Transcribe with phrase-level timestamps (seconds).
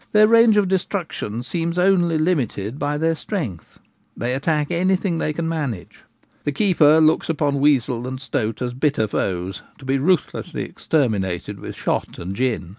[0.13, 3.79] Their range of destruction seems only limited by their strength:
[4.17, 5.99] they attack anything they can manage.
[6.43, 11.75] The keeper looks upon weasel and stoat as bitter foes, to be ruthlessly exterminated with
[11.75, 12.69] shot and gin.